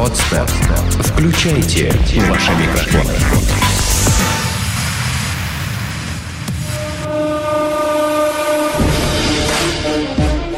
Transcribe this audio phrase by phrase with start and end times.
[0.00, 0.46] Подстер.
[1.04, 1.92] Включайте
[2.26, 3.12] ваши микрофоны.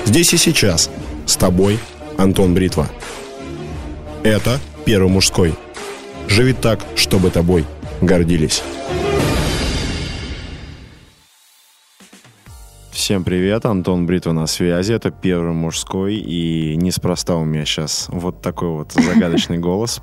[0.04, 0.90] Здесь и сейчас.
[1.26, 1.80] С тобой
[2.18, 2.88] Антон Бритва.
[4.22, 5.56] Это Первый мужской.
[6.28, 7.64] Живи так, чтобы тобой
[8.00, 8.62] гордились.
[13.02, 18.40] Всем привет, Антон Бритва на связи, это Первый мужской, и неспроста у меня сейчас вот
[18.40, 20.00] такой вот загадочный голос,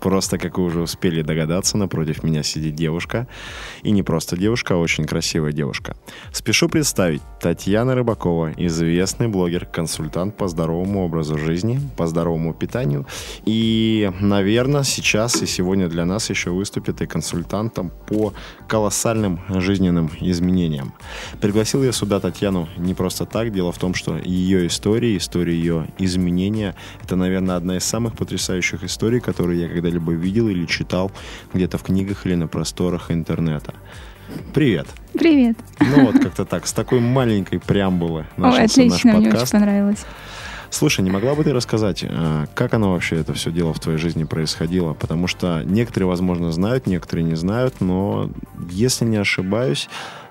[0.00, 3.26] Просто, как вы уже успели догадаться, напротив меня сидит девушка.
[3.82, 5.96] И не просто девушка, а очень красивая девушка.
[6.32, 13.06] Спешу представить Татьяна Рыбакова, известный блогер, консультант по здоровому образу жизни, по здоровому питанию.
[13.44, 18.32] И, наверное, сейчас и сегодня для нас еще выступит и консультантом по
[18.68, 20.92] колоссальным жизненным изменениям.
[21.40, 23.52] Пригласил я сюда Татьяну не просто так.
[23.52, 28.84] Дело в том, что ее история, история ее изменения, это, наверное, одна из самых потрясающих
[28.84, 31.10] историй, которые я когда когда-либо видел или читал
[31.54, 33.74] где-то в книгах или на просторах интернета.
[34.52, 34.86] Привет.
[35.14, 35.56] Привет.
[35.80, 39.24] Ну вот как-то так, с такой маленькой преамбулы начался Ой, отлично, наш подкаст.
[39.24, 40.06] мне очень понравилось.
[40.70, 43.98] Слушай, не могла бы ты рассказать, э, как оно вообще это все дело в твоей
[43.98, 44.92] жизни происходило?
[44.92, 48.28] Потому что некоторые, возможно, знают, некоторые не знают, но
[48.70, 49.88] если не ошибаюсь,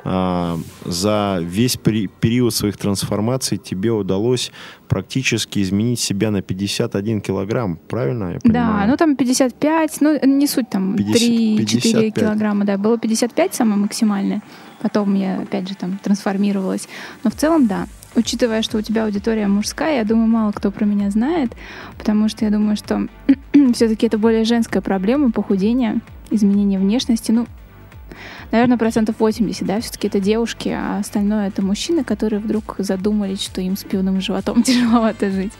[0.10, 4.54] а, за весь период своих трансформаций тебе удалось
[4.88, 8.86] практически изменить себя на 51 килограмм, правильно я понимаю?
[8.86, 14.42] Да, ну там 55, ну не суть там 3-4 килограмма, да, было 55 самое максимальное.
[14.82, 16.88] Потом я опять же там трансформировалась.
[17.26, 20.86] Но в целом, да, учитывая, что у тебя аудитория мужская, я думаю, мало кто про
[20.86, 21.52] меня знает,
[21.98, 23.08] потому что я думаю, что
[23.74, 26.00] все-таки это более женская проблема похудения,
[26.30, 27.34] изменения внешности.
[27.34, 27.46] Ну,
[28.52, 33.62] наверное, процентов 80, да, все-таки это девушки, а остальное это мужчины, которые вдруг задумались, что
[33.62, 35.54] им с пивным животом тяжеловато жить.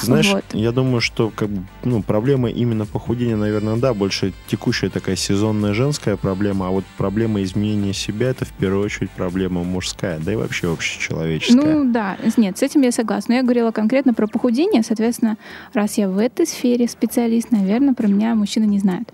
[0.00, 0.44] Знаешь, вот.
[0.52, 1.50] я думаю, что как
[1.84, 7.42] ну, проблема именно похудения, наверное, да, больше текущая такая сезонная женская проблема, а вот проблема
[7.42, 11.62] изменения себя это в первую очередь проблема мужская, да и вообще общечеловеческая.
[11.62, 13.30] Ну да, нет, с этим я согласна.
[13.30, 15.36] Но я говорила конкретно про похудение, соответственно,
[15.74, 19.08] раз я в этой сфере специалист, наверное, про меня мужчины не знают.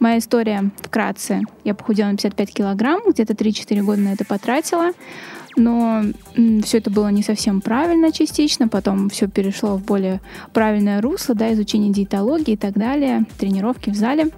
[0.00, 1.42] Моя история вкратце.
[1.62, 4.92] Я похудела на 55 килограмм, где-то 3-4 года на это потратила.
[5.56, 6.02] Но
[6.64, 10.22] все это было не совсем правильно частично, потом все перешло в более
[10.54, 14.28] правильное русло, да, изучение диетологии и так далее, тренировки в зале.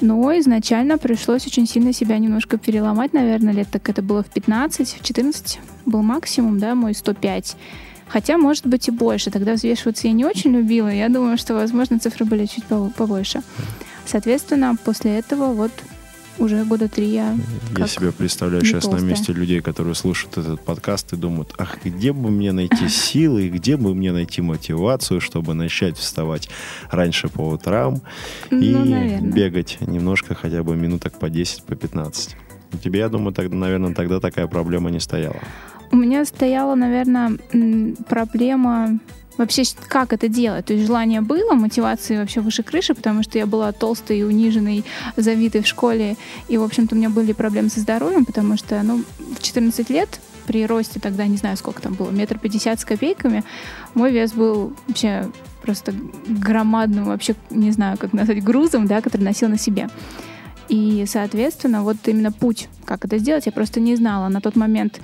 [0.00, 5.00] Но изначально пришлось очень сильно себя немножко переломать, наверное, лет так это было в 15,
[5.00, 7.56] в 14 был максимум, да, мой 105.
[8.06, 9.30] Хотя, может быть, и больше.
[9.30, 10.88] Тогда взвешиваться я не очень любила.
[10.88, 13.42] Я думаю, что, возможно, цифры были чуть побольше.
[14.08, 15.70] Соответственно, после этого вот
[16.38, 17.36] уже года три я...
[17.76, 19.02] Я себе представляю сейчас толстая.
[19.02, 23.48] на месте людей, которые слушают этот подкаст и думают, ах, где бы мне найти силы,
[23.48, 26.48] где бы мне найти мотивацию, чтобы начать вставать
[26.90, 28.00] раньше по утрам
[28.50, 29.32] ну, и наверное.
[29.32, 32.36] бегать немножко, хотя бы минуток по 10, по 15.
[32.72, 35.40] У тебя, я думаю, тогда, наверное, тогда такая проблема не стояла.
[35.90, 37.38] У меня стояла, наверное,
[38.08, 39.00] проблема
[39.38, 40.66] вообще как это делать.
[40.66, 44.84] То есть желание было, мотивации вообще выше крыши, потому что я была толстой, униженной,
[45.16, 46.16] завитой в школе.
[46.48, 50.20] И, в общем-то, у меня были проблемы со здоровьем, потому что, ну, в 14 лет
[50.46, 53.44] при росте тогда, не знаю, сколько там было, метр пятьдесят с копейками,
[53.94, 55.30] мой вес был вообще
[55.62, 55.92] просто
[56.26, 59.88] громадным, вообще, не знаю, как назвать, грузом, да, который носил на себе.
[60.70, 64.28] И, соответственно, вот именно путь, как это сделать, я просто не знала.
[64.28, 65.00] На тот момент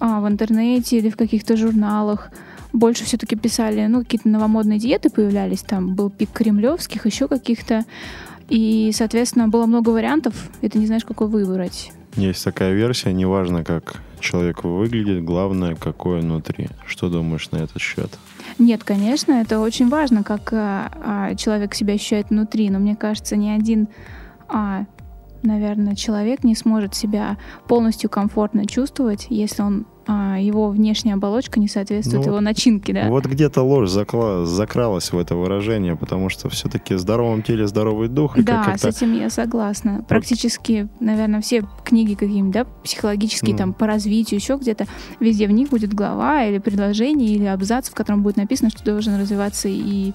[0.00, 2.30] а, в интернете или в каких-то журналах
[2.78, 7.84] больше все-таки писали, ну, какие-то новомодные диеты появлялись, там был пик кремлевских, еще каких-то.
[8.48, 11.92] И, соответственно, было много вариантов, и ты не знаешь, какой выбрать.
[12.16, 16.68] Есть такая версия, неважно, как человек выглядит, главное, какое внутри.
[16.86, 18.10] Что думаешь на этот счет?
[18.58, 23.36] Нет, конечно, это очень важно, как а, а, человек себя ощущает внутри, но мне кажется,
[23.36, 23.88] ни один
[24.48, 24.86] а,
[25.42, 31.68] наверное, человек не сможет себя полностью комфортно чувствовать, если он а, его внешняя оболочка не
[31.68, 33.08] соответствует ну, его начинке, да?
[33.08, 38.08] Вот где-то ложь закла- закралась в это выражение, потому что все-таки в здоровом теле здоровый
[38.08, 38.38] дух.
[38.38, 40.02] И да, с этим я согласна.
[40.08, 43.58] Практически, наверное, все книги какие-нибудь, да, психологические, mm.
[43.58, 44.86] там, по развитию, еще где-то,
[45.20, 49.20] везде в них будет глава или предложение, или абзац, в котором будет написано, что должен
[49.20, 50.14] развиваться и,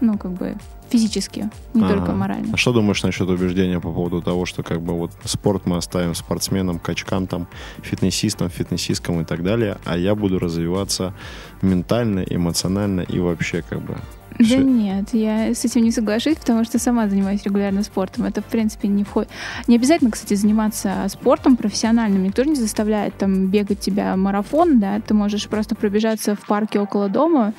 [0.00, 0.56] ну, как бы,
[0.90, 1.94] физически, не ага.
[1.94, 2.54] только морально.
[2.54, 6.14] А что думаешь насчет убеждения по поводу того, что как бы вот спорт мы оставим
[6.14, 7.46] спортсменам, качкам, там,
[7.82, 11.14] фитнесистам, фитнесисткам и так далее, а я буду развиваться
[11.62, 13.96] ментально, эмоционально и вообще как бы
[14.38, 14.58] да Все.
[14.58, 18.24] нет, я с этим не соглашусь, потому что сама занимаюсь регулярно спортом.
[18.24, 19.30] Это, в принципе, не входит...
[19.66, 22.22] Не обязательно, кстати, заниматься спортом профессиональным.
[22.22, 25.00] Никто не заставляет там бегать тебя марафон, да.
[25.00, 27.52] Ты можешь просто пробежаться в парке около дома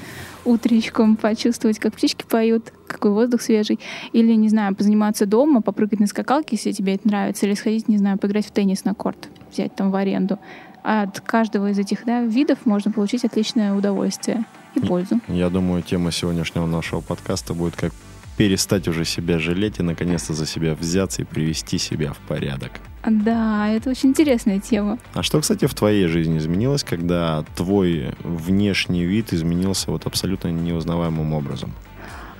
[0.45, 3.79] утречком, почувствовать, как птички поют, какой воздух свежий.
[4.13, 7.45] Или, не знаю, позаниматься дома, попрыгать на скакалке, если тебе это нравится.
[7.45, 10.39] Или сходить, не знаю, поиграть в теннис на корт, взять там в аренду.
[10.81, 14.45] От каждого из этих да, видов можно получить отличное удовольствие
[14.75, 15.19] и пользу.
[15.27, 17.93] Я думаю, тема сегодняшнего нашего подкаста будет как
[18.37, 22.71] перестать уже себя жалеть и наконец-то за себя взяться и привести себя в порядок.
[23.05, 24.97] Да, это очень интересная тема.
[25.13, 31.33] А что, кстати, в твоей жизни изменилось, когда твой внешний вид изменился вот абсолютно неузнаваемым
[31.33, 31.73] образом?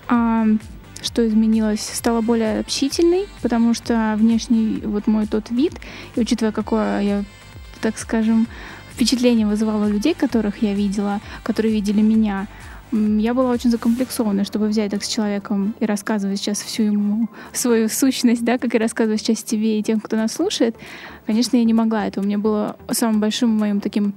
[0.08, 0.46] А,
[1.02, 1.82] что изменилось?
[1.82, 5.74] Стала более общительной, потому что внешний вот мой тот вид,
[6.16, 7.24] и учитывая, какое я,
[7.82, 8.48] так скажем,
[9.00, 12.48] впечатление вызывало людей, которых я видела, которые видели меня,
[12.92, 17.88] я была очень закомплексованной, чтобы взять так с человеком и рассказывать сейчас всю ему свою
[17.88, 20.76] сущность, да, как и рассказывать сейчас тебе и тем, кто нас слушает.
[21.26, 22.26] Конечно, я не могла этого.
[22.26, 24.16] Мне было самым большим моим таким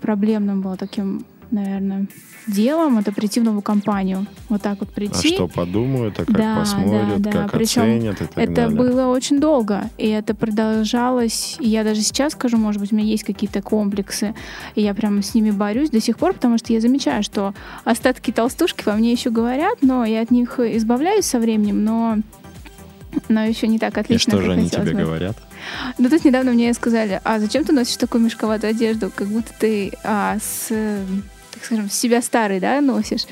[0.00, 2.06] проблемным было таким наверное,
[2.46, 4.26] делом это прийти в новую компанию.
[4.48, 5.32] Вот так вот прийти.
[5.32, 7.42] А что подумают, а как да, посмотрят, да, да.
[7.42, 8.76] как Причем оценят и так это далее.
[8.76, 11.56] было очень долго, и это продолжалось.
[11.60, 14.34] И я даже сейчас скажу, может быть, у меня есть какие-то комплексы,
[14.74, 17.54] и я прямо с ними борюсь до сих пор, потому что я замечаю, что
[17.84, 22.18] остатки толстушки во мне еще говорят, но я от них избавляюсь со временем, но
[23.28, 25.02] но еще не так отлично, И что же они тебе бы.
[25.02, 25.36] говорят?
[25.98, 29.92] Ну, тут недавно мне сказали, а зачем ты носишь такую мешковатую одежду, как будто ты
[30.02, 30.72] а, с,
[31.64, 33.26] скажем, себя старый, да, носишь.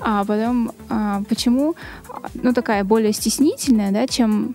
[0.00, 1.74] А потом, а, почему,
[2.34, 4.54] ну, такая более стеснительная, да, чем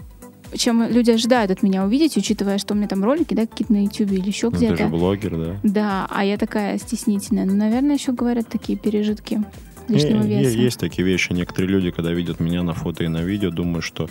[0.53, 3.83] чем люди ожидают от меня увидеть, учитывая, что у меня там ролики, да, какие-то на
[3.83, 4.87] YouTube или еще Ну, ты же где-то.
[4.89, 5.59] блогер, да?
[5.63, 7.45] Да, а я такая стеснительная.
[7.45, 9.43] Ну, наверное, еще говорят такие пережитки
[9.89, 10.57] лишнего е- веса.
[10.57, 11.33] Есть такие вещи.
[11.33, 14.09] Некоторые люди, когда видят меня на фото и на видео, думают, что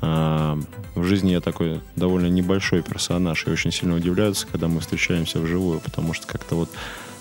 [0.00, 0.58] а,
[0.94, 5.80] в жизни я такой довольно небольшой персонаж и очень сильно удивляются, когда мы встречаемся вживую,
[5.80, 6.70] потому что как-то вот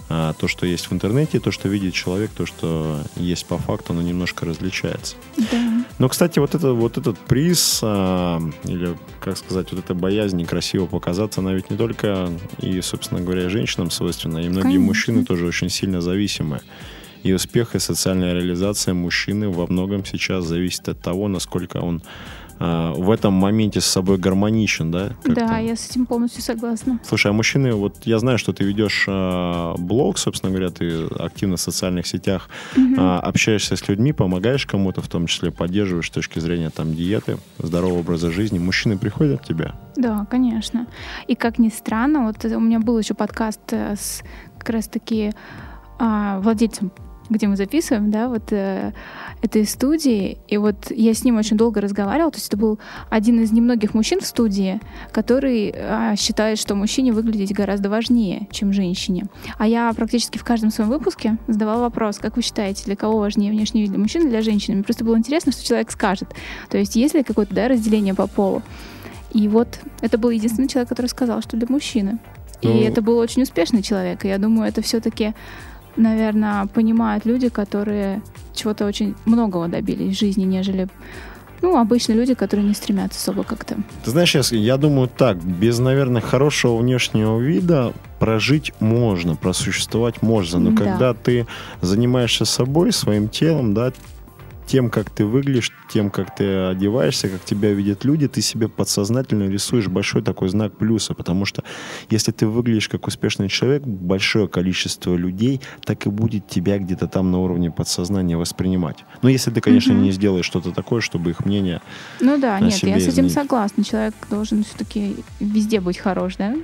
[0.09, 3.93] а, то, что есть в интернете, то, что видит человек, то, что есть по факту,
[3.93, 5.15] оно немножко различается.
[5.37, 5.85] Да.
[5.99, 10.85] Но, кстати, вот, это, вот этот приз, а, или, как сказать, вот эта боязнь некрасиво
[10.85, 12.29] показаться, она ведь не только
[12.59, 14.85] и, собственно говоря, женщинам свойственна, и многие Конечно.
[14.85, 16.61] мужчины тоже очень сильно зависимы.
[17.23, 22.03] И успех и социальная реализация мужчины во многом сейчас зависит от того, насколько он
[22.59, 25.09] а, в этом моменте с собой гармоничен, да?
[25.23, 25.33] как-то.
[25.35, 26.99] Да, я с этим полностью согласна.
[27.03, 31.57] Слушай, а мужчины, вот я знаю, что ты ведешь а, блог, собственно говоря, ты активно
[31.57, 32.49] в социальных сетях
[32.97, 37.37] а, общаешься с людьми, помогаешь кому-то, в том числе поддерживаешь с точки зрения там диеты,
[37.57, 38.59] здорового образа жизни.
[38.59, 39.73] Мужчины приходят к тебе?
[39.95, 40.87] Да, конечно.
[41.27, 44.23] И как ни странно, вот у меня был еще подкаст э, с
[44.57, 45.31] как раз-таки
[45.99, 46.91] а, владельцем,
[47.29, 48.91] где мы записываем, да, вот э,
[49.41, 50.37] этой студии.
[50.47, 52.31] И вот я с ним очень долго разговаривала.
[52.31, 52.79] То есть это был
[53.09, 54.79] один из немногих мужчин в студии,
[55.11, 59.25] который а, считает, что мужчине выглядеть гораздо важнее, чем женщине.
[59.57, 63.51] А я практически в каждом своем выпуске задавала вопрос, как вы считаете, для кого важнее
[63.51, 64.75] внешний вид, для мужчин или для женщины?
[64.75, 66.29] Мне просто было интересно, что человек скажет.
[66.69, 68.61] То есть есть ли какое-то да, разделение по полу?
[69.31, 72.19] И вот это был единственный человек, который сказал, что для мужчины.
[72.61, 74.23] И Ну- это был очень успешный человек.
[74.23, 75.33] И я думаю, это все-таки,
[75.95, 78.21] наверное, понимают люди, которые
[78.53, 80.87] чего-то очень многого добились в жизни, нежели
[81.61, 83.77] ну, обычные люди, которые не стремятся особо как-то.
[84.03, 90.59] Ты знаешь, я, я думаю так, без, наверное, хорошего внешнего вида прожить можно, просуществовать можно,
[90.59, 90.77] но Да.
[90.83, 91.47] когда ты
[91.81, 93.93] занимаешься собой, своим телом, да,
[94.65, 99.49] тем, как ты выглядишь, тем, как ты одеваешься, как тебя видят люди, ты себе подсознательно
[99.49, 101.63] рисуешь большой такой знак плюса, потому что
[102.09, 107.31] если ты выглядишь как успешный человек, большое количество людей так и будет тебя где-то там
[107.31, 108.97] на уровне подсознания воспринимать.
[109.21, 110.03] Но если ты, конечно, Мгм.
[110.03, 111.81] не сделаешь что-то такое, чтобы их мнение
[112.21, 113.33] Ну да, нет, я с этим изменить.
[113.33, 113.83] согласна.
[113.83, 116.55] Человек должен все-таки везде быть хорош, да?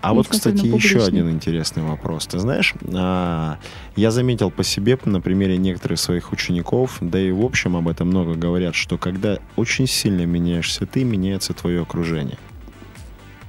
[0.00, 2.26] А вот, кстати, еще один интересный вопрос.
[2.26, 3.58] Ты знаешь, а,
[3.96, 8.08] я заметил по себе на примере некоторых своих учеников, да и в общем об этом
[8.08, 12.38] много говорят, что когда очень сильно меняешься ты, меняется твое окружение.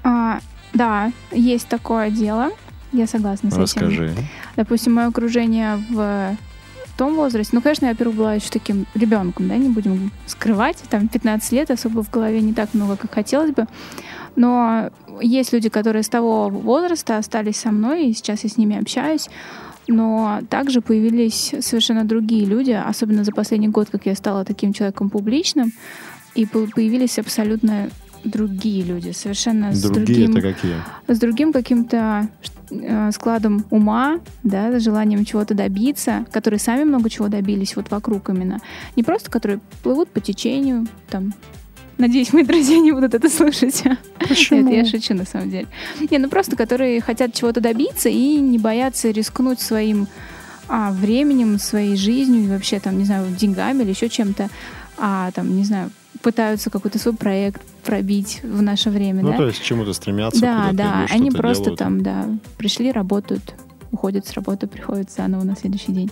[0.04, 0.40] А,
[0.74, 2.52] да, есть такое дело.
[2.92, 3.62] Я согласна с этим.
[3.62, 4.14] Расскажи.
[4.56, 6.38] Допустим, мое окружение в
[6.98, 11.08] том возрасте, ну, конечно, я, во-первых, была еще таким ребенком, да, не будем скрывать, там
[11.08, 13.66] 15 лет, особо в голове не так много, как хотелось бы,
[14.36, 14.90] но
[15.22, 19.30] есть люди, которые с того возраста остались со мной, и сейчас я с ними общаюсь,
[19.88, 25.10] но также появились совершенно другие люди, особенно за последний год, как я стала таким человеком
[25.10, 25.72] публичным,
[26.34, 27.90] и по- появились абсолютно
[28.24, 30.76] другие люди, совершенно с Другие другим это какие?
[31.08, 32.28] с другим каким-то
[32.70, 38.60] э, складом ума, да, желанием чего-то добиться, которые сами много чего добились вот вокруг именно.
[38.96, 41.34] Не просто которые плывут по течению, там,
[41.98, 43.82] Надеюсь, мои друзья не будут это слушать.
[44.20, 44.70] Почему?
[44.70, 45.68] Нет, я шучу на самом деле.
[46.12, 50.08] Не, ну просто которые хотят чего-то добиться и не боятся рискнуть своим
[50.68, 54.50] а, временем, своей жизнью и вообще там, не знаю, деньгами или еще чем-то
[54.98, 55.92] а там, не знаю,
[56.26, 59.38] пытаются какой-то свой проект пробить в наше время, Ну, да?
[59.38, 61.80] то есть чему-то стремятся, да, да, идут, они просто делают.
[61.80, 62.26] там, да,
[62.58, 63.54] пришли, работают,
[63.92, 66.10] уходят с работы, приходят заново на следующий день.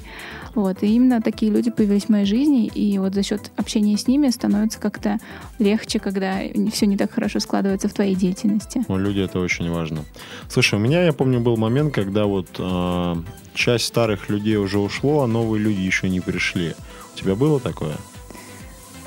[0.54, 4.06] Вот, и именно такие люди появились в моей жизни, и вот за счет общения с
[4.08, 5.18] ними становится как-то
[5.58, 6.42] легче, когда
[6.72, 8.86] все не так хорошо складывается в твоей деятельности.
[8.88, 10.02] Ну, люди это очень важно.
[10.48, 13.16] Слушай, у меня, я помню, был момент, когда вот э,
[13.56, 16.76] часть старых людей уже ушло, а новые люди еще не пришли.
[17.16, 17.96] У тебя было такое?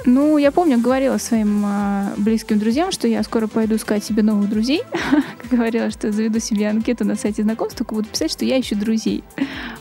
[0.07, 4.49] Ну, я помню, говорила своим а, близким друзьям, что я скоро пойду искать себе новых
[4.49, 4.83] друзей.
[5.51, 9.25] Говорила, что заведу себе анкету на сайте знакомств, только буду писать, что я ищу друзей,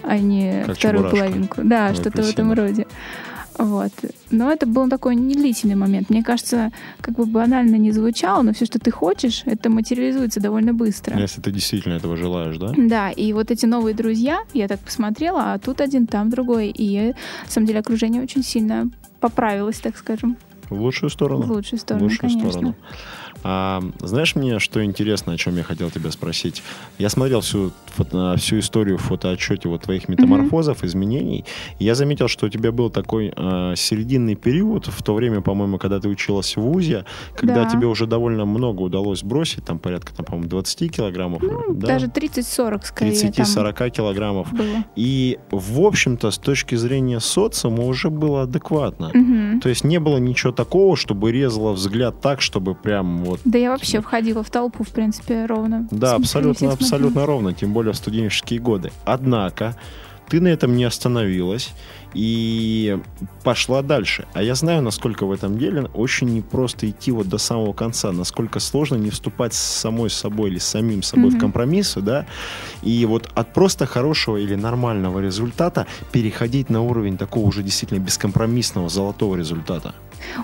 [0.01, 1.61] а не Как вторую половинку.
[1.63, 2.87] Да, что-то в этом роде.
[3.57, 3.91] Вот.
[4.31, 6.09] Но это был такой недлительный момент.
[6.09, 10.73] Мне кажется, как бы банально не звучало, но все, что ты хочешь, это материализуется довольно
[10.73, 11.17] быстро.
[11.17, 12.73] Если ты действительно этого желаешь, да?
[12.75, 16.69] Да, и вот эти новые друзья, я так посмотрела, а тут один, там другой.
[16.75, 17.13] И,
[17.45, 18.89] на самом деле, окружение очень сильно
[19.29, 20.37] поправилось, так скажем,
[20.69, 21.41] В лучшую сторону?
[21.41, 22.51] в лучшую В сторону, лучшую конечно.
[22.51, 22.75] сторону.
[23.47, 26.63] А, знаешь мне, что интересно, о чем я хотел тебя спросить?
[26.97, 31.45] Я смотрел всю, фото- всю историю в фотоотчете вот твоих метаморфозов, изменений.
[31.77, 35.77] И я заметил, что у тебя был такой а, серединный период, в то время, по-моему,
[35.77, 37.69] когда ты училась в ВУЗе, когда Да.
[37.69, 41.43] тебе уже довольно много удалось бросить, там порядка, там, по-моему, 20 килограммов.
[41.43, 41.87] Ну, да?
[41.87, 44.51] Даже 30-40 скорее там 30-40 килограммов.
[44.53, 44.83] было.
[44.95, 49.11] И, в общем-то, с точки зрения социума уже было адекватно.
[49.13, 49.59] Мгм.
[49.61, 53.71] То есть не было ничего такого, чтобы резало взгляд так, чтобы прям вот Да я
[53.71, 55.87] вообще входила в толпу, в принципе, ровно.
[55.91, 58.91] Да, абсолютно, абсолютно ровно, тем более в студенческие годы.
[59.03, 59.75] Однако
[60.29, 61.71] ты на этом не остановилась
[62.15, 62.97] и
[63.43, 64.25] пошла дальше.
[64.33, 68.59] А я знаю, насколько в этом деле очень непросто идти вот до самого конца, насколько
[68.59, 71.41] сложно не вступать с самой собой или с самим собой в Мгм.
[71.41, 72.25] компромиссы, да,
[72.81, 78.89] и вот от просто хорошего или нормального результата переходить на уровень такого уже действительно бескомпромиссного
[78.89, 79.93] золотого результата.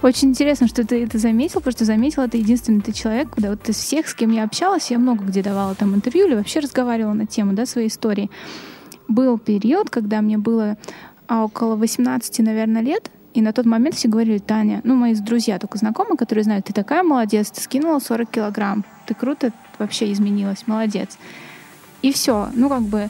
[0.01, 3.67] Очень интересно, что ты это заметил, потому что заметил это единственный ты человек, когда вот
[3.69, 7.13] из всех, с кем я общалась, я много где давала там интервью или вообще разговаривала
[7.13, 8.29] на тему, да, своей истории.
[9.07, 10.77] Был период, когда мне было
[11.31, 15.59] а, около 18, наверное, лет, и на тот момент все говорили, Таня, ну, мои друзья,
[15.59, 20.67] только знакомые, которые знают, ты такая молодец, ты скинула 40 килограмм, ты круто вообще изменилась,
[20.67, 21.17] молодец.
[22.01, 23.07] И все, ну, как бы,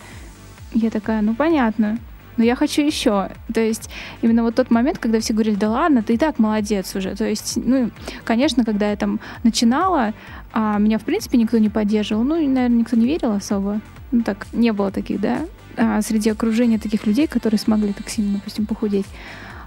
[0.71, 1.97] я такая, ну, понятно,
[2.37, 3.31] но я хочу еще.
[3.51, 3.89] То есть
[4.21, 7.15] именно вот тот момент, когда все говорили, да ладно, ты и так молодец уже.
[7.15, 7.89] То есть, ну,
[8.23, 10.13] конечно, когда я там начинала,
[10.53, 12.23] а, меня, в принципе, никто не поддерживал.
[12.23, 13.81] Ну, наверное, никто не верил особо.
[14.11, 15.39] Ну, так, не было таких, да,
[15.77, 19.05] а, среди окружения таких людей, которые смогли так сильно, допустим, похудеть.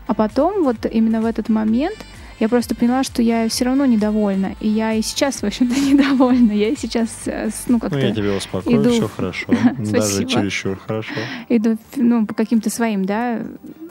[0.07, 1.97] А потом, вот именно в этот момент,
[2.41, 4.55] я просто поняла, что я все равно недовольна.
[4.61, 6.53] И я и сейчас, в общем-то, недовольна.
[6.53, 8.91] Я и сейчас, э, ну, Ну, как-то я тебя успокою, иду.
[8.91, 9.47] все хорошо.
[9.79, 11.13] Даже чересчур хорошо.
[11.49, 13.41] иду ну, по каким-то своим да,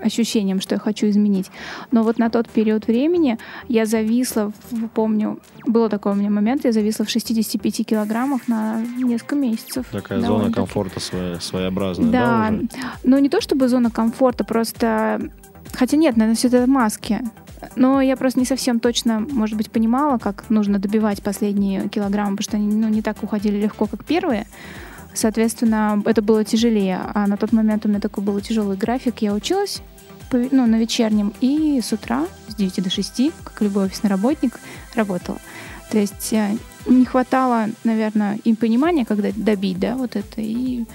[0.03, 1.50] ощущениям, что я хочу изменить.
[1.91, 4.51] Но вот на тот период времени я зависла,
[4.93, 9.86] помню, был такой у меня момент, я зависла в 65 килограммах на несколько месяцев.
[9.91, 15.22] Такая зона комфорта своя, своеобразная, да, Да, ну не то чтобы зона комфорта, просто...
[15.74, 17.22] Хотя нет, наверное, все это маски.
[17.75, 22.43] Но я просто не совсем точно, может быть, понимала, как нужно добивать последние килограммы, потому
[22.43, 24.45] что они ну, не так уходили легко, как первые.
[25.13, 27.00] Соответственно, это было тяжелее.
[27.13, 29.22] А на тот момент у меня такой был тяжелый график.
[29.22, 29.81] Я училась
[30.51, 34.59] ну, на вечернем и с утра с 9 до 6, как любой офисный работник,
[34.95, 35.39] работала.
[35.91, 40.85] То есть э, не хватало, наверное, им понимания, когда добить, да, вот это, и,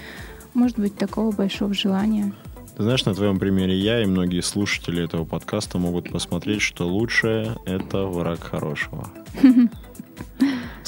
[0.53, 2.33] может быть, такого большого желания.
[2.75, 7.57] Ты знаешь, на твоем примере я и многие слушатели этого подкаста могут посмотреть, что лучшее—
[7.65, 9.09] это враг хорошего.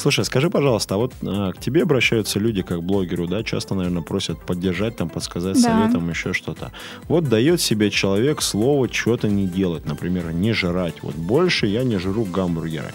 [0.02, 4.02] Слушай, скажи, пожалуйста, а вот а, к тебе обращаются люди как блогеру, да, часто, наверное,
[4.02, 5.60] просят поддержать, там, подсказать Да.
[5.62, 6.72] советом, еще что-то.
[7.08, 10.96] Вот дает себе человек слово что-то не делать, например, не жрать.
[11.04, 12.92] Вот больше я не жру гамбургеры.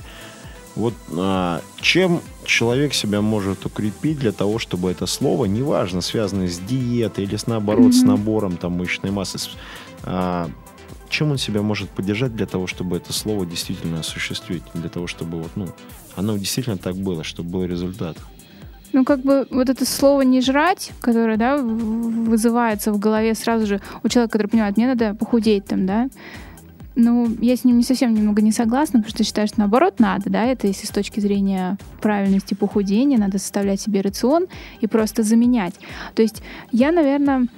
[0.74, 6.58] Вот а, чем человек себя может укрепить для того, чтобы это слово, неважно, связанное с
[6.58, 8.08] диетой или с наоборот с Мгм.
[8.08, 9.50] набором там мышечной массы, с-
[10.02, 10.50] а,
[11.08, 15.38] чем он себя может поддержать для того, чтобы это слово действительно осуществить, для того, чтобы
[15.38, 15.68] вот, ну,
[16.16, 18.16] оно действительно так было, чтобы был результат.
[18.92, 23.80] Ну, как бы вот это слово «не жрать», которое, да, вызывается в голове сразу же
[24.02, 26.08] у человека, который понимает, мне надо похудеть там, да,
[26.96, 30.30] ну, я с ним не совсем немного не согласна, потому что считаю, что наоборот надо,
[30.30, 34.46] да, это если с точки зрения правильности похудения, надо составлять себе рацион
[34.80, 35.74] и просто заменять.
[36.14, 37.48] То есть я, наверное,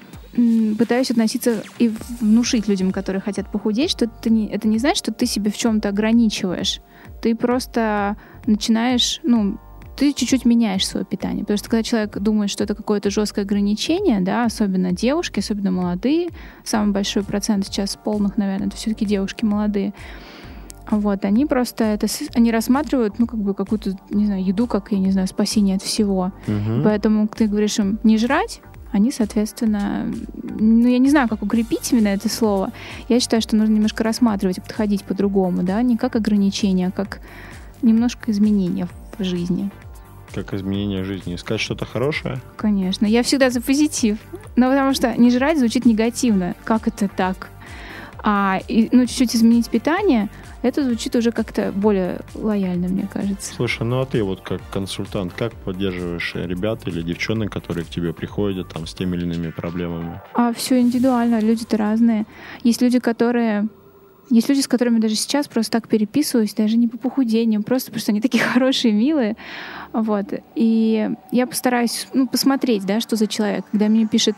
[0.78, 5.12] пытаюсь относиться и внушить людям, которые хотят похудеть, что это не, это не значит, что
[5.12, 6.80] ты себя в чем-то ограничиваешь.
[7.22, 8.16] Ты просто
[8.46, 9.58] начинаешь, ну,
[9.96, 11.40] ты чуть-чуть меняешь свое питание.
[11.40, 16.28] Потому что когда человек думает, что это какое-то жесткое ограничение, да, особенно девушки, особенно молодые,
[16.64, 19.92] самый большой процент сейчас полных, наверное, это все-таки девушки молодые,
[20.90, 24.98] вот, они просто это, они рассматривают, ну, как бы какую-то, не знаю, еду, как, я
[24.98, 26.32] не знаю, спасение от всего.
[26.46, 26.82] Мгм.
[26.82, 30.10] Поэтому ты говоришь им не жрать, они, соответственно,
[30.42, 32.72] ну, я не знаю, как укрепить именно это слово.
[33.08, 37.20] Я считаю, что нужно немножко рассматривать подходить по-другому, да, не как ограничение, а как
[37.82, 39.70] немножко изменения в жизни.
[40.34, 41.34] Как изменение жизни.
[41.34, 42.38] Искать что-то хорошее?
[42.56, 43.06] Конечно.
[43.06, 44.18] Я всегда за позитив.
[44.56, 46.54] Но потому что не жрать звучит негативно.
[46.64, 47.48] Как это так?
[48.22, 50.28] А и, ну, чуть-чуть изменить питание,
[50.62, 53.54] это звучит уже как-то более лояльно, мне кажется.
[53.54, 57.88] Слушай, ну а ты вот как консультант, как поддерживаешь э, ребят или девчонок, которые к
[57.88, 60.20] тебе приходят там с теми или иными проблемами?
[60.34, 62.26] А все индивидуально, люди-то разные.
[62.62, 63.68] Есть люди, которые...
[64.30, 68.00] Есть люди, с которыми даже сейчас просто так переписываюсь, даже не по похудению, просто потому
[68.00, 69.36] что они такие хорошие, милые.
[69.92, 70.26] Вот.
[70.54, 73.64] И я постараюсь ну, посмотреть, да, что за человек.
[73.70, 74.36] Когда мне пишет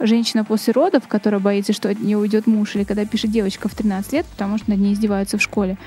[0.00, 3.74] женщина после родов, которая боится, что от нее уйдет муж, или когда пишет девочка в
[3.74, 5.78] 13 лет, потому что над ней издеваются в школе,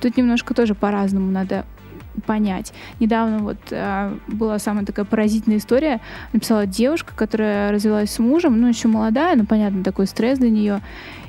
[0.00, 1.64] тут немножко тоже по-разному надо
[2.26, 2.72] понять.
[3.00, 6.00] Недавно вот а, была самая такая поразительная история.
[6.32, 10.80] Написала девушка, которая развелась с мужем, ну, еще молодая, но, понятно, такой стресс для нее.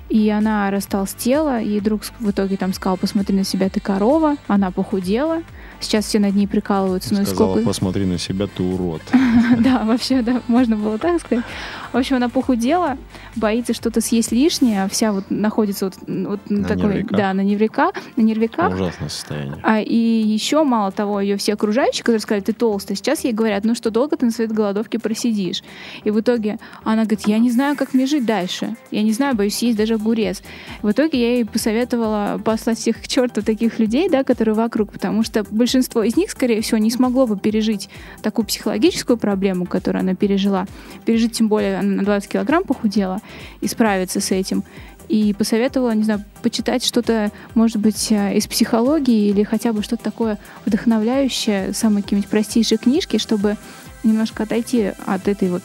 [0.10, 4.38] И она растолстела, и друг в итоге там сказал, посмотри на себя, ты корова.
[4.48, 5.44] Она похудела.
[5.80, 7.14] Сейчас все над ней прикалываются.
[7.14, 7.68] Ну Сказала, сколько...
[7.68, 9.02] посмотри на себя, ты урод.
[9.60, 11.44] Да, вообще, да, можно было так сказать.
[11.92, 12.98] В общем, она похудела,
[13.36, 18.22] боится что-то съесть лишнее, вся вот находится вот, вот на такой, да, на нервиках, на
[18.22, 18.74] нервиках.
[18.74, 19.58] Ужасное состояние.
[19.64, 23.64] А, и еще, мало того, ее все окружающие, которые сказали, ты толстая, сейчас ей говорят,
[23.64, 25.64] ну что, долго ты на своей голодовке просидишь?
[26.04, 28.76] И в итоге она говорит, я не знаю, как мне жить дальше.
[28.92, 30.44] Я не знаю, боюсь съесть даже огурец.
[30.82, 35.24] В итоге я ей посоветовала послать всех к черту таких людей, да, которые вокруг, потому
[35.24, 37.90] что большинство из них, скорее всего, не смогло бы пережить
[38.24, 40.66] такую психологическую проблему, которую она пережила.
[41.06, 43.20] Пережить, тем более, она на 20 килограмм похудела,
[43.62, 44.64] и справиться с этим
[45.10, 50.04] и посоветовала, не знаю, почитать что-то, может быть, э, из психологии или хотя бы что-то
[50.04, 53.58] такое вдохновляющее, самые какие-нибудь простейшие книжки, чтобы
[54.04, 55.64] немножко отойти от этой вот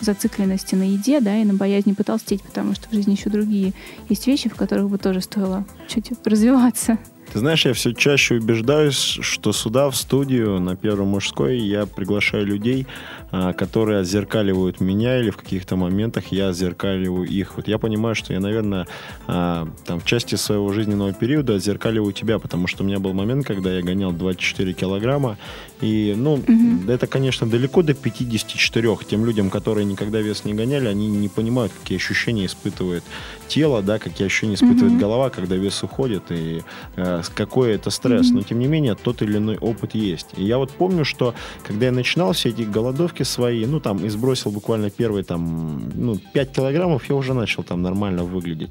[0.00, 3.74] зацикленности на еде, да, и на боязни потолстеть, потому что в жизни еще другие
[4.08, 6.98] есть вещи, в которых бы тоже стоило чуть развиваться.
[7.32, 12.46] Ты знаешь, я все чаще убеждаюсь, что сюда, в студию, на Первой мужской, я приглашаю
[12.46, 12.86] людей,
[13.30, 17.56] а, которые отзеркаливают меня, или в каких-то моментах я отзеркаливаю их.
[17.56, 18.86] Вот я понимаю, что я, наверное,
[19.26, 23.44] а, там, в части своего жизненного периода отзеркаливаю тебя, потому что у меня был момент,
[23.46, 25.36] когда я гонял 24 килограмма,
[25.82, 26.88] и, ну, Мгм.
[26.88, 29.04] это, конечно, далеко до 54.
[29.04, 33.04] Тем людям, которые никогда вес не гоняли, они не понимают, какие ощущения испытывает
[33.48, 35.00] тело, да, какие ощущения испытывает Мгм.
[35.00, 36.62] голова, когда вес уходит, и
[36.96, 38.26] э, какой это стресс.
[38.26, 38.36] Мгм.
[38.36, 40.28] Но, тем не менее, тот или иной опыт есть.
[40.36, 41.34] И я вот помню, что
[41.66, 46.16] когда я начинал все эти голодовки свои, ну, там, и сбросил буквально первые, там, ну,
[46.32, 48.70] 5 килограммов, я уже начал там нормально выглядеть.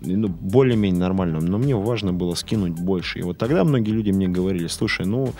[0.00, 1.40] Ну, более-менее нормально.
[1.40, 3.18] Но мне важно было скинуть больше.
[3.18, 5.32] И вот тогда многие люди мне говорили, слушай, ну,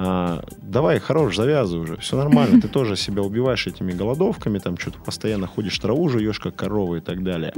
[0.00, 5.00] а, давай, хорош, завязывай уже, все нормально, ты тоже себя убиваешь этими голодовками, там что-то
[5.00, 7.52] постоянно ходишь, траву жуешь, как корова и так далее.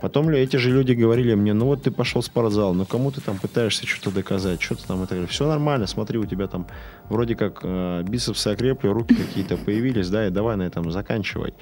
[0.00, 3.20] Потом эти же люди говорили мне, ну вот ты пошел в спортзал, ну кому ты
[3.20, 5.26] там пытаешься что-то доказать, что ты там и так далее.
[5.26, 6.66] Все нормально, смотри, у тебя там
[7.10, 11.52] вроде как э, бицепсы окрепли, руки какие-то появились, да, и давай на этом заканчивай.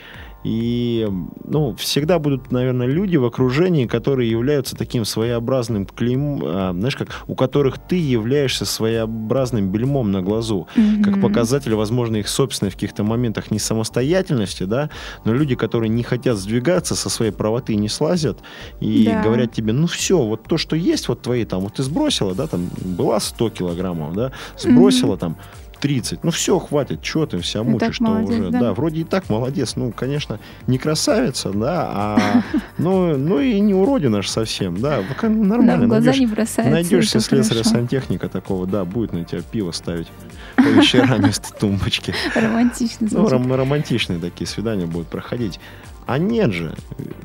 [0.44, 1.08] И,
[1.44, 7.08] ну, всегда будут, наверное, люди в окружении, которые являются таким своеобразным клейм, а, знаешь, как
[7.26, 10.68] у которых ты являешься своеобразным бельмом на глазу,
[11.02, 11.20] как Мгм.
[11.20, 14.90] показатель, возможно, их собственной в каких-то моментах не самостоятельности, да,
[15.24, 18.40] но люди, которые не хотят сдвигаться со своей правоты, не слазят
[18.80, 19.22] и Да.
[19.22, 22.46] говорят тебе, ну все, вот то, что есть, вот твои там, вот ты сбросила, да,
[22.46, 25.38] там была 100 килограммов, да, сбросила там
[25.78, 26.24] 30.
[26.24, 28.50] Ну все, хватит, что ты так мучаешь-то молодец, уже.
[28.50, 28.72] да?
[28.72, 29.76] вроде и так молодец.
[29.76, 32.42] Ну, конечно, не красавица, да, а
[32.78, 35.00] ну, ну и не уродина ж совсем, да.
[35.22, 35.86] Ну, Да, Нормально.
[35.86, 36.72] в глаза найдешь- не бросается.
[36.72, 37.70] Найдешь это себе слесаря хорошо.
[37.70, 40.08] сантехника такого, да, будет на тебя пиво ставить
[40.56, 42.14] по вечерам вместо тумбочки.
[42.34, 45.60] Романтично Ну, ром- романтичные такие свидания будут проходить.
[46.06, 46.74] А нет же,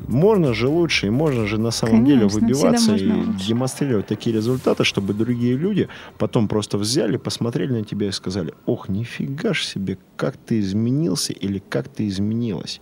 [0.08, 3.46] можно же лучше, и можно же на самом деле Конечно, выбиваться всегда и лучше.
[3.48, 5.88] демонстрировать такие результаты, чтобы другие люди
[6.18, 11.32] потом просто взяли, посмотрели на тебя и сказали, ох, нифига ж себе, как ты изменился
[11.32, 12.80] или как ты изменилась.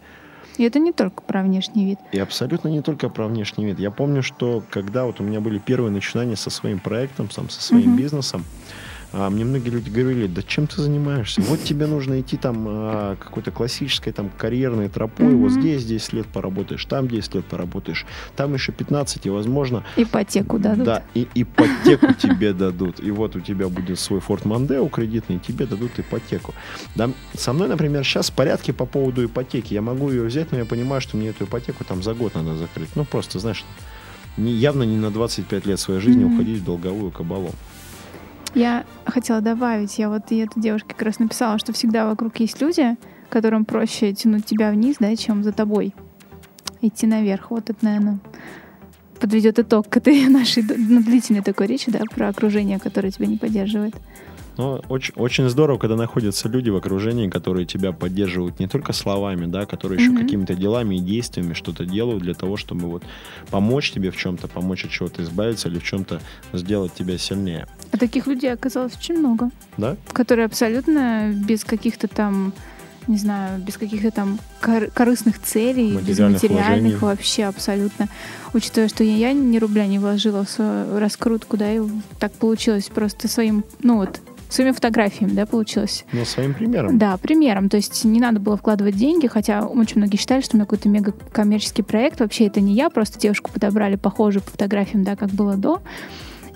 [0.56, 1.98] И это не только про внешний вид.
[2.12, 3.78] И абсолютно не только про внешний вид.
[3.78, 7.62] Я помню, что когда вот у меня были первые начинания со своим проектом, сам, со
[7.62, 7.96] своим Мгм.
[7.96, 8.44] бизнесом,
[9.12, 11.40] а, мне многие люди говорили, да чем ты занимаешься?
[11.40, 16.26] Вот тебе нужно идти там а, какой-то классической там карьерной тропой, вот здесь 10 лет
[16.26, 19.84] поработаешь, там 10 лет поработаешь, там еще 15, и возможно...
[19.96, 20.84] Ипотеку дадут.
[20.84, 23.00] Да, и ипотеку тебе дадут.
[23.00, 26.54] И вот у тебя будет свой Форт Мондео кредитный, и тебе дадут ипотеку.
[26.94, 29.72] Да, со мной, например, сейчас порядки по поводу ипотеки.
[29.72, 32.56] Я могу ее взять, но я понимаю, что мне эту ипотеку там за год надо
[32.56, 32.90] закрыть.
[32.94, 33.64] Ну, просто, знаешь,
[34.36, 36.34] не, явно не на 25 лет своей жизни Мгм.
[36.34, 37.52] уходить в долговую кабалу.
[38.58, 42.60] Я хотела добавить, я вот и этой девушке как раз написала, что всегда вокруг есть
[42.60, 42.96] люди,
[43.30, 45.94] которым проще тянуть тебя вниз, да, чем за тобой
[46.80, 47.52] идти наверх.
[47.52, 48.18] Вот это, наверное,
[49.20, 53.36] подведет итог к этой нашей ну, длительной такой речи, да, про окружение, которое тебя не
[53.36, 53.94] поддерживает.
[54.58, 59.46] Но очень, очень здорово, когда находятся люди в окружении, которые тебя поддерживают не только словами,
[59.46, 60.22] да, которые еще Мгм.
[60.22, 63.04] какими-то делами и действиями что-то делают для того, чтобы вот
[63.50, 66.20] помочь тебе в чем-то, помочь от чего-то избавиться или в чем-то
[66.52, 67.66] сделать тебя сильнее.
[67.92, 69.96] А таких людей оказалось очень много, Да?
[70.12, 72.52] которые абсолютно без каких-то там
[73.06, 76.96] не знаю, без каких-то там кор- корыстных целей, без Материальных материальных вложений.
[77.00, 78.08] вообще абсолютно.
[78.52, 81.80] Учитывая, что я, я ни рубля не вложила в свою раскрутку, да, и
[82.18, 86.04] так получилось просто своим, ну вот, своими фотографиями, да, получилось.
[86.12, 86.98] Ну, своим примером.
[86.98, 87.68] Да, примером.
[87.68, 90.88] То есть не надо было вкладывать деньги, хотя очень многие считали, что у меня какой-то
[90.88, 92.20] мега коммерческий проект.
[92.20, 95.82] Вообще это не я, просто девушку подобрали похожую по фотографиям, да, как было до.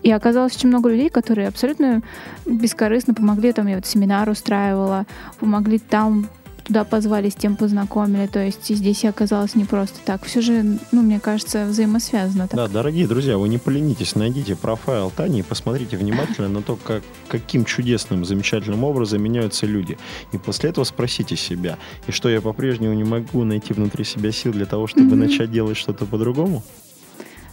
[0.03, 2.03] И оказалось очень много людей, которые абсолютно
[2.45, 3.53] бескорыстно помогли.
[3.53, 5.07] Там я вот семинар устраивала,
[5.39, 6.29] помогли там,
[6.73, 8.27] туда позвали, с тем познакомили.
[8.27, 10.25] То есть здесь я оказалась не просто так.
[10.25, 12.49] Все же, ну, мне кажется, взаимосвязано.
[12.49, 12.57] Так.
[12.57, 17.03] Да, дорогие друзья, вы не поленитесь, найдите профайл Тани и посмотрите внимательно на то, как,
[17.29, 19.99] каким чудесным, замечательным образом меняются люди.
[20.33, 24.53] И после этого спросите себя, и что я по-прежнему не могу найти внутри себя сил
[24.53, 25.19] для того, чтобы Мгм.
[25.19, 26.63] начать делать что-то по-другому?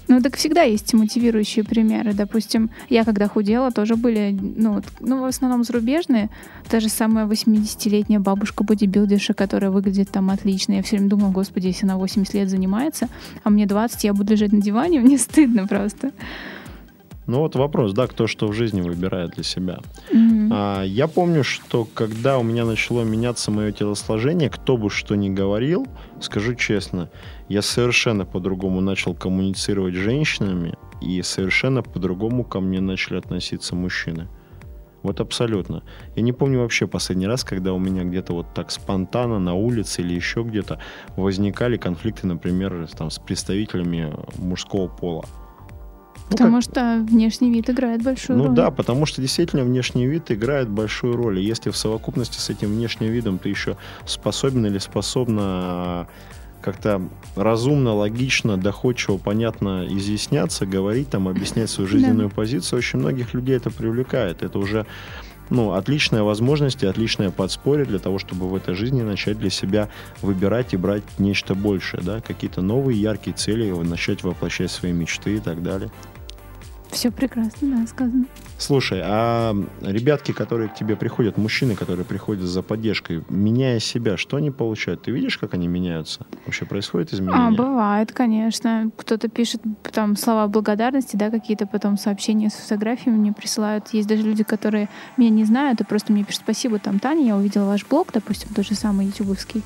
[0.09, 2.13] Ну, так всегда есть мотивирующие примеры.
[2.13, 6.29] Допустим, я когда худела, тоже были, ну, ну в основном зарубежные.
[6.67, 10.73] Та же самая 80-летняя бабушка бодибилдерша, которая выглядит там отлично.
[10.73, 13.07] Я все время думала, господи, если она 80 лет занимается,
[13.43, 16.11] а мне 20, я буду лежать на диване, мне стыдно просто.
[17.29, 19.81] Ну вот вопрос, да, кто что в жизни выбирает для себя.
[20.11, 20.49] Мгм.
[20.51, 25.29] А, я помню, что когда у меня начало меняться мое телосложение, кто бы что ни
[25.29, 25.85] говорил,
[26.21, 27.11] скажу честно,
[27.47, 34.27] я совершенно по-другому начал коммуницировать с женщинами, и совершенно по-другому ко мне начали относиться мужчины.
[35.03, 35.83] Вот абсолютно.
[36.15, 40.01] Я не помню вообще последний раз, когда у меня где-то вот так спонтанно на улице
[40.01, 40.79] или еще где-то
[41.15, 45.25] возникали конфликты, например, там, с представителями мужского пола.
[46.29, 48.55] Ну, Потому как- что внешний вид играет большую ну роль.
[48.55, 51.39] да, потому что действительно внешний вид играет большую роль.
[51.39, 56.07] И если в совокупности с этим внешним видом ты еще способен или способна а,
[56.61, 57.01] как-то
[57.35, 63.71] разумно, логично, доходчиво, понятно изъясняться, говорить, там, объяснять свою жизненную позицию, очень многих людей это
[63.71, 64.43] привлекает.
[64.43, 64.85] Это уже
[65.49, 69.89] ну, отличная возможность и отличное подспорье для того, чтобы в этой жизни начать для себя
[70.21, 75.39] выбирать и брать нечто большее, да, какие-то новые яркие цели, начать воплощать свои мечты и
[75.39, 75.89] так далее.
[76.91, 78.25] Все прекрасно, да, сказано.
[78.57, 84.37] Слушай, а ребятки, которые к тебе приходят, мужчины, которые приходят за поддержкой, меняя себя, что
[84.37, 85.03] они получают?
[85.03, 86.25] Ты видишь, как они меняются?
[86.45, 87.51] Вообще происходит А, изменение?
[87.51, 88.91] бывает, конечно.
[88.97, 89.61] Кто-то пишет
[89.93, 93.89] там слова благодарности, да, какие-то потом сообщения с фотографиями мне присылают.
[93.93, 97.37] Есть даже люди, которые меня не знают, и просто мне пишут спасибо, там, Таня, я
[97.37, 99.63] увидела ваш блог, допустим, тот же самый ютубовский.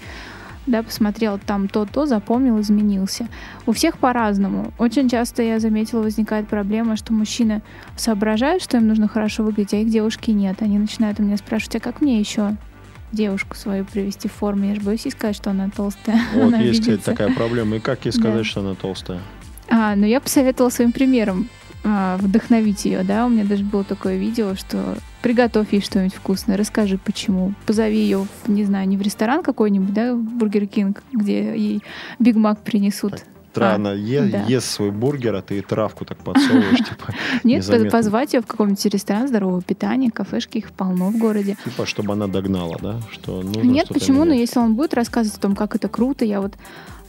[0.66, 3.28] Да, посмотрел там то-то, запомнил, изменился.
[3.66, 4.74] У всех по-разному.
[4.78, 7.62] Очень часто я заметила, возникает проблема, что мужчины
[7.98, 10.62] соображают, что им нужно хорошо выглядеть, а их девушки нет.
[10.62, 12.56] Они начинают у меня спрашивать, а как мне еще
[13.12, 14.66] девушку свою привести в форму?
[14.66, 16.18] Я же боюсь ей сказать, что она толстая.
[16.34, 17.12] Вот она есть, кстати, обидится.
[17.12, 17.76] такая проблема.
[17.76, 18.44] И как ей сказать, Да.
[18.46, 19.20] что она толстая?
[19.70, 21.50] А, ну я посоветовала своим примером
[21.84, 23.26] а, вдохновить ее, да.
[23.26, 27.54] У меня даже было такое видео, что приготовь ей что-нибудь вкусное, расскажи почему.
[27.66, 31.82] Позови ее, не знаю, не в ресторан какой-нибудь, да, в Burger King, где ей
[32.20, 33.24] Big Mac принесут.
[33.54, 34.44] Тра, А, она е- да.
[34.46, 37.14] ест свой бургер, а ты травку так подсовываешь, типа,
[37.44, 41.56] Нет, позвать ее в какой-нибудь ресторан здорового питания, кафешки, их полно в городе.
[41.64, 43.00] типа, чтобы она догнала, да?
[43.12, 44.20] Что нужно Нет, почему?
[44.20, 44.40] Но менять.
[44.40, 46.54] если он будет рассказывать о том, как это круто, я вот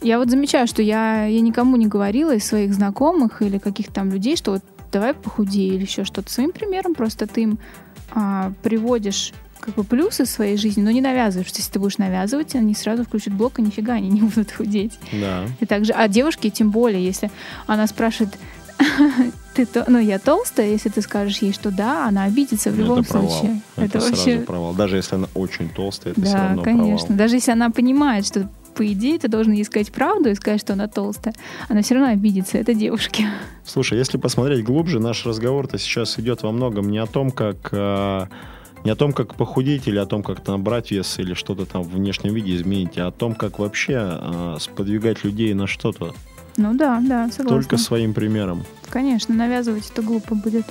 [0.03, 4.11] я вот замечаю, что я, я никому не говорила из своих знакомых или каких-то там
[4.11, 6.31] людей, что вот давай похудей или еще что-то.
[6.31, 7.59] Своим примером просто ты им
[8.13, 9.33] а, приводишь
[9.64, 11.48] как бы плюсы своей жизни, но не навязываешь.
[11.55, 14.92] Если ты будешь навязывать, они сразу включат блок, и нифига они не будут худеть.
[15.12, 15.44] Да.
[15.61, 17.31] И также, а девушки тем более, если
[17.66, 18.35] она спрашивает,
[19.55, 22.83] ты то, ну я толстая, если ты скажешь ей, что да, она обидится в Ну,
[22.83, 23.31] любом это провал.
[23.31, 23.61] случае.
[23.77, 24.74] Это, вообще сразу провал.
[24.74, 27.07] Даже если она очень толстая, это все да, равно конечно.
[27.07, 27.18] провал.
[27.18, 30.72] Даже если она понимает, что по идее, ты должен ей сказать правду и сказать, что
[30.72, 31.33] она толстая.
[31.68, 33.24] Она все равно обидится, это девушки.
[33.64, 38.27] Слушай, если посмотреть глубже, наш разговор-то сейчас идет во многом не о том, как э,
[38.85, 41.90] не о том, как похудеть или о том, как набрать вес или что-то там в
[41.92, 46.14] внешнем виде изменить, а о том, как вообще э, сподвигать людей на что-то.
[46.57, 47.49] Ну да, да, согласна.
[47.49, 48.64] Только своим примером.
[48.90, 50.64] Конечно, навязывать это глупо будет.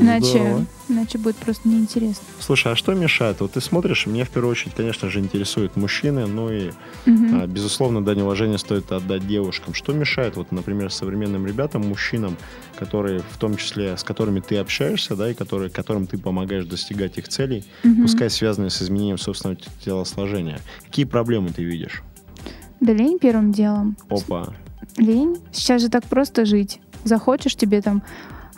[0.00, 0.66] Иначе, Здорово.
[0.88, 2.24] иначе будет просто неинтересно.
[2.40, 3.40] Слушай, а что мешает?
[3.40, 6.70] Вот ты смотришь, меня в первую очередь, конечно же, интересуют мужчины, ну и,
[7.06, 7.40] Мгм.
[7.42, 9.74] а, безусловно, дань уважения стоит отдать девушкам.
[9.74, 12.36] Что мешает, вот, например, современным ребятам, мужчинам,
[12.78, 17.18] которые, в том числе, с которыми ты общаешься, да, и которые, которым ты помогаешь достигать
[17.18, 18.02] их целей, Мгм.
[18.02, 20.60] пускай связанные с изменением собственного телосложения.
[20.84, 22.02] Какие проблемы ты видишь?
[22.80, 23.96] Да лень первым делом.
[24.08, 24.54] Опа.
[24.96, 25.36] Лень.
[25.52, 26.80] Сейчас же так просто жить.
[27.04, 28.02] Захочешь тебе там,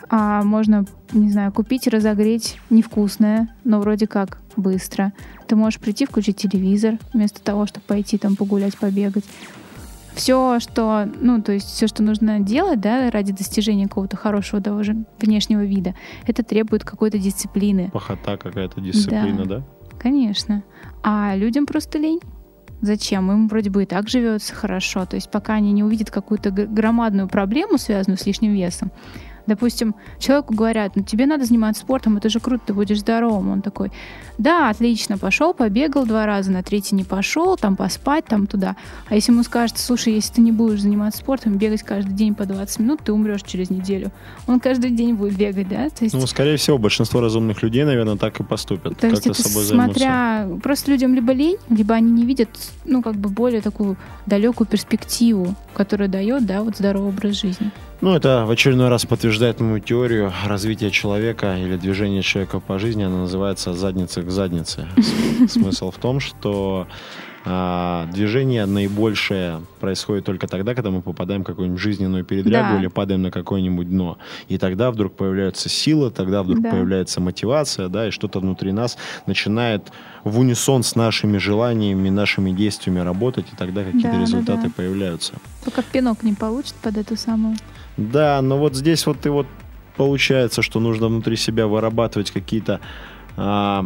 [0.09, 5.13] а, можно, не знаю, купить и разогреть невкусное, но вроде как быстро.
[5.47, 9.25] Ты можешь прийти, включить телевизор, вместо того, чтобы пойти там погулять, побегать.
[10.13, 14.95] Все, что, ну, то есть все, что нужно делать, да, ради достижения какого-то хорошего даже
[15.19, 15.95] внешнего вида,
[16.27, 17.89] это требует какой-то дисциплины.
[17.91, 19.63] Похота какая-то, дисциплина, да?
[19.99, 20.63] Конечно.
[21.01, 22.19] А людям просто лень.
[22.81, 23.31] Зачем?
[23.31, 25.05] Им вроде бы и так живется хорошо.
[25.05, 28.91] То есть пока они не увидят какую-то громадную проблему, связанную с лишним весом,
[29.45, 33.49] Допустим, человеку говорят, ну тебе надо заниматься спортом, это же круто, ты будешь здоровым.
[33.49, 33.91] Он такой,
[34.37, 38.75] да, отлично, пошел, побегал два раза, на третий не пошел, там поспать, там туда.
[39.09, 42.45] А если ему скажут, слушай, если ты не будешь заниматься спортом, бегать каждый день по
[42.45, 44.11] 20 минут, ты умрешь через неделю.
[44.47, 45.89] Он каждый день будет бегать, да?
[45.89, 48.97] То есть, Ну, скорее всего, большинство разумных людей, наверное, так и поступят.
[48.97, 49.99] то есть это собой займутся.
[49.99, 50.49] смотря...
[50.63, 52.49] Просто людям либо лень, либо они не видят,
[52.85, 57.71] ну, как бы более такую далекую перспективу, которая дает, да, вот здоровый образ жизни.
[58.03, 63.03] Ну, это в очередной раз подтверждает мою теорию развития человека или движения человека по жизни.
[63.03, 64.89] Она называется «задница к заднице».
[65.47, 66.85] Смысл в том, что
[67.45, 72.79] а, движение наибольшее происходит только тогда, когда мы попадаем в какую-нибудь жизненную передрягу Да.
[72.81, 74.17] или падаем на какое-нибудь дно.
[74.49, 76.71] И тогда вдруг появляется сила, тогда вдруг Да.
[76.71, 79.93] появляется мотивация, да, и что-то внутри нас начинает
[80.25, 84.73] в унисон с нашими желаниями, нашими действиями работать, и тогда какие-то Да, да, результаты да.
[84.75, 85.35] появляются.
[85.63, 87.55] Пока пинок не получит под эту самую.
[87.97, 89.47] Да, но вот здесь вот и вот
[89.97, 92.79] получается, что нужно внутри себя вырабатывать какие-то
[93.37, 93.85] а,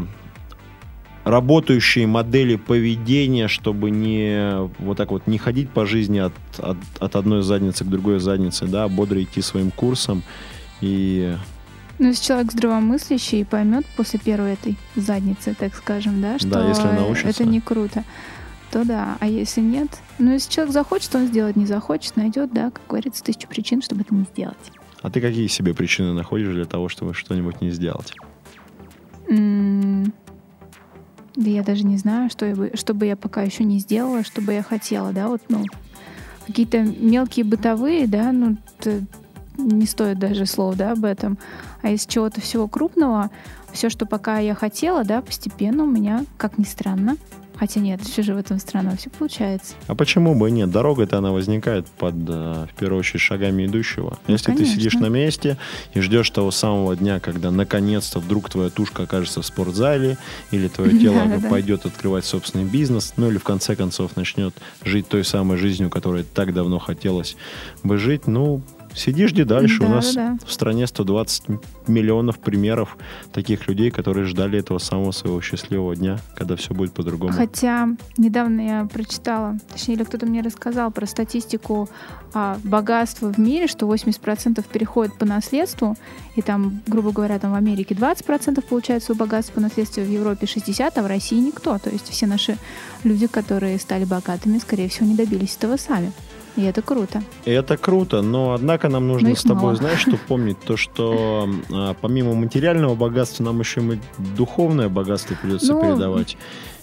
[1.26, 7.15] работающие модели поведения, чтобы не вот так вот не ходить по жизни от, от, от
[7.15, 10.24] одной задницы к другой заднице, да, а бодро идти своим курсом
[10.80, 11.36] и
[12.00, 16.70] Ну, если человек здравомыслящий и поймет после первой этой задницы, так скажем, да, что Да,
[16.70, 17.30] если научится.
[17.30, 18.04] это не круто,
[18.77, 19.17] то да.
[19.19, 23.23] А если нет, ну, если человек захочет, он сделать не захочет, найдет, да, как говорится,
[23.23, 24.55] тысячу причин, чтобы это не сделать.
[25.01, 28.13] А ты какие себе причины находишь для того, чтобы что-нибудь не сделать?
[29.29, 30.13] М,
[31.35, 34.23] Да я даже не знаю, что, я бы, что бы я пока еще не сделала,
[34.23, 35.63] что бы я хотела, да, вот, ну,
[36.45, 38.57] какие-то мелкие бытовые, да, ну,
[39.57, 41.39] не стоит даже слов, да, об этом.
[41.81, 43.31] А из чего-то всего крупного,
[43.71, 47.17] все, что пока я хотела, да, постепенно у меня, как ни странно,
[47.58, 49.76] хотя нет, все же в этом странно, все получается.
[49.88, 50.70] А почему бы и нет?
[50.72, 54.17] Дорога-то она возникает под, э, в первую очередь, шагами идущего.
[54.28, 54.76] Ну, Если ты конечно.
[54.76, 55.58] сидишь на месте
[55.93, 60.17] и ждешь того самого дня, когда наконец-то вдруг твоя тушка окажется в спортзале,
[60.52, 61.50] или твое тело Да-да-да.
[61.50, 66.24] пойдет открывать собственный бизнес, ну или в конце концов начнет жить той самой жизнью, которой
[66.24, 67.36] так давно хотелось
[67.84, 68.62] бы жить, ну,
[68.97, 69.83] сиди, жди дальше.
[69.83, 70.45] У нас Да-да-да.
[70.45, 71.43] в стране 120
[71.88, 72.97] миллионов примеров
[73.31, 77.33] таких людей, которые ждали этого самого своего счастливого дня, когда все будет по-другому.
[77.33, 81.89] Хотя недавно я прочитала, точнее, или кто-то мне рассказал про статистику
[82.33, 85.95] а, богатства в мире, что 80% переходит по наследству,
[86.36, 90.45] и там, грубо говоря, там в Америке 20% получает свое богатство по наследству, в Европе
[90.45, 91.77] 60%, а в России никто.
[91.77, 92.57] То есть все наши
[93.03, 96.12] люди, которые стали богатыми, скорее всего, не добились этого сами.
[96.58, 97.22] И это круто.
[97.46, 99.76] И Это круто, но однако нам нужно Но их с тобой, мало.
[99.76, 100.60] знаешь, что помнить?
[100.60, 104.00] То, что а, помимо материального богатства нам еще и
[104.36, 106.36] духовное богатство придется Ну, передавать.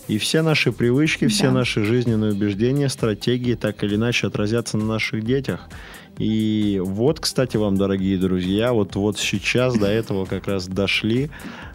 [0.06, 1.52] И все наши привычки, все Да.
[1.52, 5.68] наши жизненные убеждения, стратегии так или иначе отразятся на наших детях.
[6.18, 11.30] И вот, кстати, вам, дорогие друзья, вот, вот сейчас до этого как раз дошли.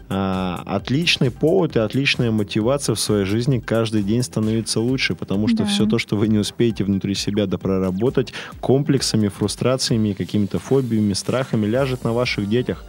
[0.08, 5.58] А, отличный повод и отличная мотивация в своей жизни каждый день становиться лучше, потому что
[5.58, 5.64] Да.
[5.66, 12.02] все то, что вы не успеете внутри себя допроработать, комплексами, фрустрациями, какими-то фобиями, страхами ляжет
[12.04, 12.84] на ваших детях.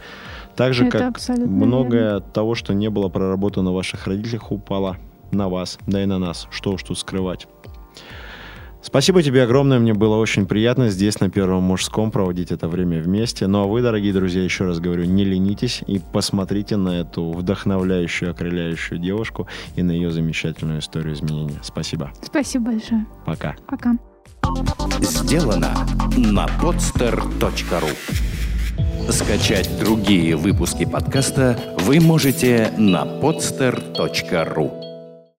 [0.56, 4.96] Так же, Это как многое того, что не было проработано в ваших родителях, упало
[5.32, 6.46] на вас, да и на нас.
[6.50, 7.46] Что уж тут скрывать.
[8.82, 13.46] Спасибо тебе огромное, мне было очень приятно здесь на Первом мужском проводить это время вместе.
[13.46, 18.32] Ну а вы, дорогие друзья, еще раз говорю, не ленитесь и посмотрите на эту вдохновляющую,
[18.32, 21.60] окрыляющую девушку и на ее замечательную историю изменения.
[21.62, 22.12] Спасибо.
[22.22, 23.06] Спасибо большое.
[23.24, 23.54] Пока.
[23.68, 23.96] Пока.
[25.00, 27.90] Сделано на podster.ru
[29.10, 34.81] Скачать другие выпуски подкаста вы можете на podster.ru